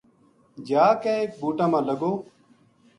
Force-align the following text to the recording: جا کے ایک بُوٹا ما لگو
جا 0.67 0.85
کے 1.01 1.11
ایک 1.19 1.29
بُوٹا 1.39 1.65
ما 1.71 1.79
لگو 1.87 2.13